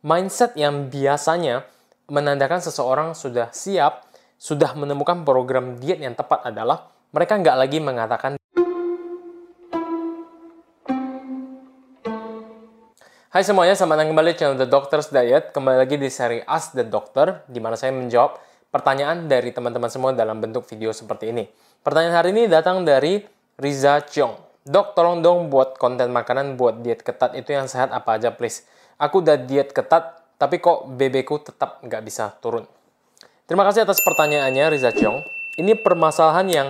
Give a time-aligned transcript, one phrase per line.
[0.00, 1.68] mindset yang biasanya
[2.08, 4.08] menandakan seseorang sudah siap,
[4.40, 8.32] sudah menemukan program diet yang tepat adalah mereka nggak lagi mengatakan
[13.30, 15.54] Hai semuanya, selamat datang kembali di channel The Doctor's Diet.
[15.54, 18.42] Kembali lagi di seri Ask the Doctor, di mana saya menjawab
[18.74, 21.46] pertanyaan dari teman-teman semua dalam bentuk video seperti ini.
[21.78, 23.22] Pertanyaan hari ini datang dari
[23.54, 24.34] Riza Chong.
[24.66, 28.66] Dok, tolong dong buat konten makanan buat diet ketat itu yang sehat apa aja please.
[29.00, 32.68] Aku udah diet ketat, tapi kok BB ku tetap nggak bisa turun?
[33.48, 35.24] Terima kasih atas pertanyaannya Riza Chong.
[35.56, 36.68] Ini permasalahan yang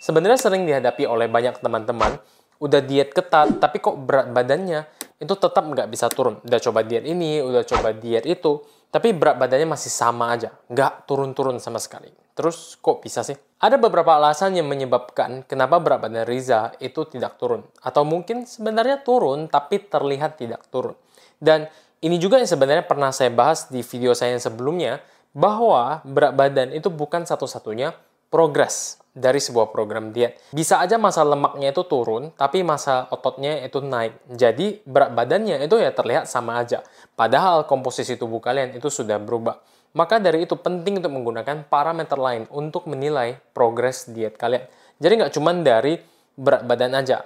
[0.00, 2.16] sebenarnya sering dihadapi oleh banyak teman-teman.
[2.64, 4.88] Udah diet ketat, tapi kok berat badannya
[5.20, 6.40] itu tetap nggak bisa turun.
[6.40, 10.56] Udah coba diet ini, udah coba diet itu, tapi berat badannya masih sama aja.
[10.72, 12.08] Nggak turun-turun sama sekali.
[12.32, 13.36] Terus kok bisa sih?
[13.60, 17.68] Ada beberapa alasan yang menyebabkan kenapa berat badan Riza itu tidak turun.
[17.84, 20.96] Atau mungkin sebenarnya turun, tapi terlihat tidak turun.
[21.42, 21.68] Dan
[22.00, 25.00] ini juga yang sebenarnya pernah saya bahas di video saya yang sebelumnya,
[25.36, 27.92] bahwa berat badan itu bukan satu-satunya
[28.32, 30.40] progres dari sebuah program diet.
[30.52, 34.16] Bisa aja masa lemaknya itu turun, tapi masa ototnya itu naik.
[34.32, 36.80] Jadi berat badannya itu ya terlihat sama aja.
[37.16, 39.60] Padahal komposisi tubuh kalian itu sudah berubah.
[39.96, 44.68] Maka dari itu penting untuk menggunakan parameter lain untuk menilai progres diet kalian.
[45.00, 45.96] Jadi nggak cuma dari
[46.36, 47.24] berat badan aja,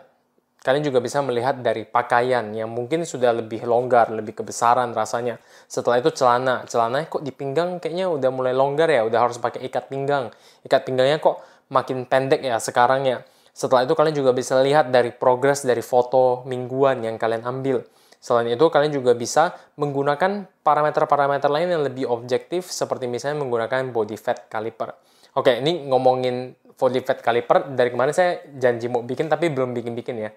[0.60, 5.40] Kalian juga bisa melihat dari pakaian yang mungkin sudah lebih longgar, lebih kebesaran rasanya.
[5.64, 6.68] Setelah itu celana.
[6.68, 10.28] Celananya kok di pinggang kayaknya udah mulai longgar ya, udah harus pakai ikat pinggang.
[10.60, 11.40] Ikat pinggangnya kok
[11.72, 13.24] makin pendek ya sekarang ya.
[13.56, 17.80] Setelah itu kalian juga bisa lihat dari progres dari foto mingguan yang kalian ambil.
[18.20, 24.16] Selain itu, kalian juga bisa menggunakan parameter-parameter lain yang lebih objektif, seperti misalnya menggunakan body
[24.20, 24.92] fat caliper.
[25.40, 30.20] Oke, ini ngomongin body fat caliper, dari kemarin saya janji mau bikin, tapi belum bikin-bikin
[30.20, 30.30] ya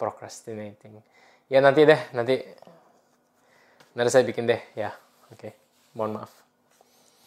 [0.00, 1.04] procrastinating.
[1.52, 2.40] Ya nanti deh, nanti
[3.92, 4.96] nanti saya bikin deh ya.
[5.28, 5.52] Oke, okay.
[5.92, 6.32] mohon maaf.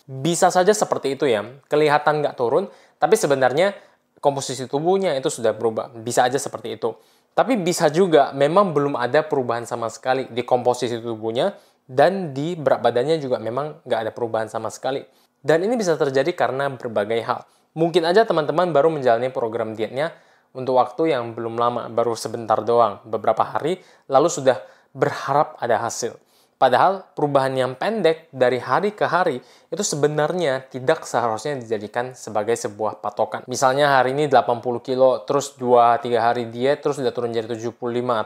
[0.04, 3.72] Bisa saja seperti itu ya, kelihatan nggak turun, tapi sebenarnya
[4.20, 5.94] komposisi tubuhnya itu sudah berubah.
[5.94, 6.98] Bisa aja seperti itu.
[7.34, 12.80] Tapi bisa juga memang belum ada perubahan sama sekali di komposisi tubuhnya dan di berat
[12.80, 15.02] badannya juga memang nggak ada perubahan sama sekali.
[15.44, 17.44] Dan ini bisa terjadi karena berbagai hal.
[17.74, 20.14] Mungkin aja teman-teman baru menjalani program dietnya
[20.54, 24.62] untuk waktu yang belum lama, baru sebentar doang, beberapa hari, lalu sudah
[24.94, 26.14] berharap ada hasil.
[26.58, 33.04] Padahal perubahan yang pendek dari hari ke hari itu sebenarnya tidak seharusnya dijadikan sebagai sebuah
[33.04, 33.44] patokan.
[33.52, 37.76] Misalnya hari ini 80 kilo, terus 2-3 hari diet, terus udah turun jadi 75,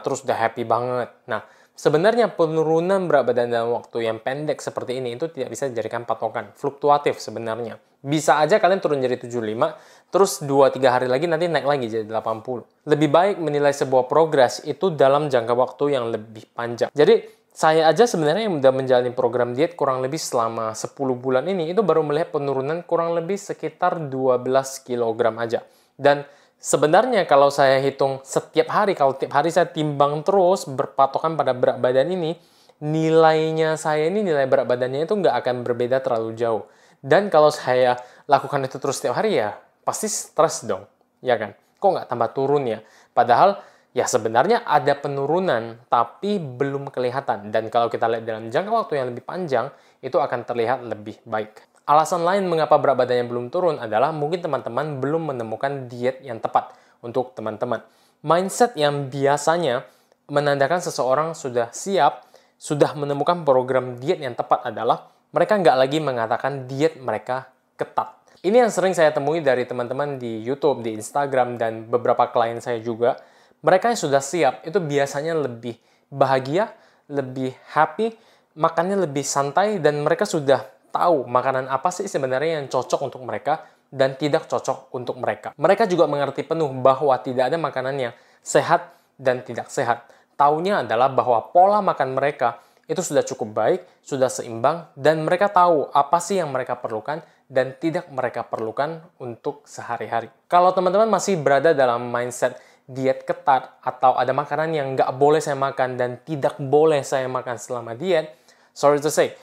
[0.04, 1.10] terus udah happy banget.
[1.26, 1.42] Nah,
[1.78, 6.50] sebenarnya penurunan berat badan dalam waktu yang pendek seperti ini itu tidak bisa dijadikan patokan.
[6.58, 7.78] Fluktuatif sebenarnya.
[7.98, 9.74] Bisa aja kalian turun jadi 75,
[10.14, 12.86] terus 2-3 hari lagi nanti naik lagi jadi 80.
[12.86, 16.94] Lebih baik menilai sebuah progres itu dalam jangka waktu yang lebih panjang.
[16.94, 17.26] Jadi
[17.58, 21.82] saya aja sebenarnya yang udah menjalani program diet kurang lebih selama 10 bulan ini itu
[21.82, 24.46] baru melihat penurunan kurang lebih sekitar 12
[24.86, 25.66] kg aja.
[25.98, 26.22] Dan
[26.62, 31.82] sebenarnya kalau saya hitung setiap hari, kalau tiap hari saya timbang terus berpatokan pada berat
[31.82, 32.38] badan ini,
[32.78, 36.62] nilainya saya ini nilai berat badannya itu nggak akan berbeda terlalu jauh.
[37.02, 37.98] Dan kalau saya
[38.30, 40.86] lakukan itu terus setiap hari ya pasti stres dong,
[41.26, 41.58] ya kan?
[41.82, 42.86] Kok nggak tambah turun ya?
[43.10, 43.58] Padahal
[43.98, 47.50] ya sebenarnya ada penurunan tapi belum kelihatan.
[47.50, 51.66] Dan kalau kita lihat dalam jangka waktu yang lebih panjang, itu akan terlihat lebih baik.
[51.82, 56.70] Alasan lain mengapa berat badannya belum turun adalah mungkin teman-teman belum menemukan diet yang tepat
[57.02, 57.82] untuk teman-teman.
[58.22, 59.82] Mindset yang biasanya
[60.30, 66.70] menandakan seseorang sudah siap, sudah menemukan program diet yang tepat adalah mereka nggak lagi mengatakan
[66.70, 68.14] diet mereka ketat.
[68.38, 72.78] Ini yang sering saya temui dari teman-teman di YouTube, di Instagram, dan beberapa klien saya
[72.78, 73.18] juga.
[73.62, 75.74] Mereka yang sudah siap itu biasanya lebih
[76.08, 76.70] bahagia,
[77.10, 78.14] lebih happy,
[78.54, 80.62] makannya lebih santai, dan mereka sudah
[80.94, 85.52] tahu makanan apa sih sebenarnya yang cocok untuk mereka dan tidak cocok untuk mereka.
[85.56, 88.12] Mereka juga mengerti penuh bahwa tidak ada makanan yang
[88.44, 90.06] sehat dan tidak sehat.
[90.38, 95.92] Taunya adalah bahwa pola makan mereka itu sudah cukup baik, sudah seimbang, dan mereka tahu
[95.92, 100.32] apa sih yang mereka perlukan dan tidak mereka perlukan untuk sehari-hari.
[100.48, 102.56] Kalau teman-teman masih berada dalam mindset
[102.88, 107.60] diet ketat atau ada makanan yang nggak boleh saya makan dan tidak boleh saya makan
[107.60, 108.32] selama diet,
[108.72, 109.36] sorry to say,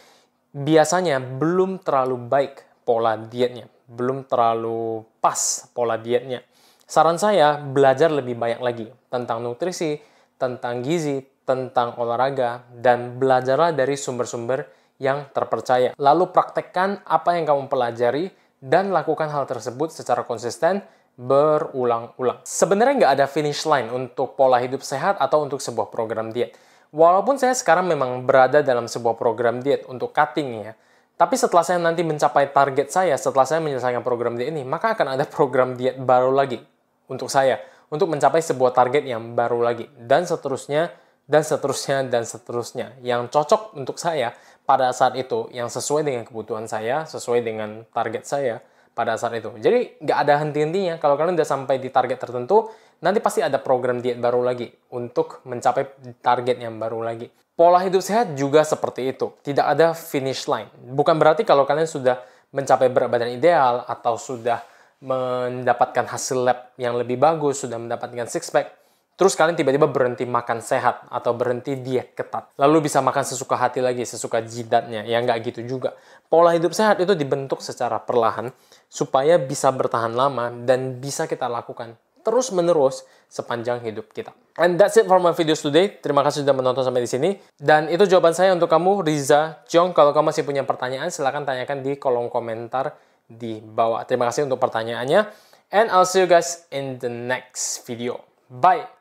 [0.49, 6.41] biasanya belum terlalu baik pola dietnya, belum terlalu pas pola dietnya.
[6.89, 9.97] Saran saya belajar lebih banyak lagi tentang nutrisi,
[10.41, 14.65] tentang gizi, tentang olahraga dan belajarlah dari sumber-sumber
[14.97, 15.93] yang terpercaya.
[15.97, 20.81] Lalu praktekkan apa yang kamu pelajari dan lakukan hal tersebut secara konsisten
[21.15, 22.43] berulang-ulang.
[22.43, 26.55] Sebenarnya nggak ada finish line untuk pola hidup sehat atau untuk sebuah program diet.
[26.91, 30.71] Walaupun saya sekarang memang berada dalam sebuah program diet untuk cutting ya,
[31.15, 35.15] tapi setelah saya nanti mencapai target saya, setelah saya menyelesaikan program diet ini, maka akan
[35.15, 36.59] ada program diet baru lagi
[37.07, 40.91] untuk saya, untuk mencapai sebuah target yang baru lagi, dan seterusnya,
[41.23, 42.87] dan seterusnya, dan seterusnya.
[42.99, 44.35] Yang cocok untuk saya
[44.67, 48.59] pada saat itu, yang sesuai dengan kebutuhan saya, sesuai dengan target saya
[48.95, 49.51] pada saat itu.
[49.59, 50.95] Jadi nggak ada henti-hentinya.
[51.03, 52.71] Kalau kalian udah sampai di target tertentu,
[53.03, 57.27] nanti pasti ada program diet baru lagi untuk mencapai target yang baru lagi.
[57.55, 59.35] Pola hidup sehat juga seperti itu.
[59.43, 60.71] Tidak ada finish line.
[60.95, 62.23] Bukan berarti kalau kalian sudah
[62.55, 64.63] mencapai berat badan ideal atau sudah
[65.03, 68.71] mendapatkan hasil lab yang lebih bagus, sudah mendapatkan six pack,
[69.15, 72.51] terus kalian tiba-tiba berhenti makan sehat atau berhenti diet ketat.
[72.59, 75.03] Lalu bisa makan sesuka hati lagi, sesuka jidatnya.
[75.07, 75.95] Ya nggak gitu juga.
[76.27, 78.51] Pola hidup sehat itu dibentuk secara perlahan
[78.87, 81.95] supaya bisa bertahan lama dan bisa kita lakukan
[82.25, 84.33] terus-menerus sepanjang hidup kita.
[84.57, 86.01] And that's it for my videos today.
[86.01, 87.29] Terima kasih sudah menonton sampai di sini.
[87.53, 89.93] Dan itu jawaban saya untuk kamu, Riza Jong.
[89.93, 92.97] Kalau kamu masih punya pertanyaan, silahkan tanyakan di kolom komentar
[93.29, 94.01] di bawah.
[94.09, 95.53] Terima kasih untuk pertanyaannya.
[95.69, 98.25] And I'll see you guys in the next video.
[98.49, 98.94] Bye!